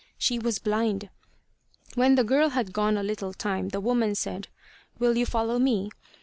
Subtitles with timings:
[0.17, 1.11] She was blind.
[1.93, 4.47] When the girl had been gone a little time the woman said:
[4.97, 5.91] "Will you follow me?"